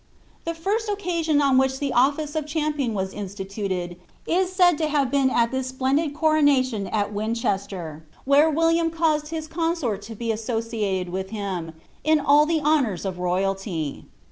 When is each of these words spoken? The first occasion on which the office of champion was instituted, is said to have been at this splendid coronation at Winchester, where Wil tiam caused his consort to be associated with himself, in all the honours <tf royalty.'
The 0.45 0.55
first 0.55 0.89
occasion 0.89 1.43
on 1.43 1.59
which 1.59 1.77
the 1.77 1.93
office 1.93 2.33
of 2.35 2.47
champion 2.47 2.95
was 2.95 3.13
instituted, 3.13 3.97
is 4.25 4.51
said 4.51 4.79
to 4.79 4.87
have 4.87 5.11
been 5.11 5.29
at 5.29 5.51
this 5.51 5.67
splendid 5.67 6.15
coronation 6.15 6.87
at 6.87 7.13
Winchester, 7.13 8.03
where 8.25 8.49
Wil 8.49 8.71
tiam 8.73 8.91
caused 8.91 9.27
his 9.27 9.45
consort 9.47 10.01
to 10.01 10.15
be 10.15 10.31
associated 10.31 11.09
with 11.13 11.29
himself, 11.29 11.75
in 12.03 12.19
all 12.19 12.47
the 12.47 12.61
honours 12.61 13.03
<tf 13.03 13.15
royalty.' 13.19 14.05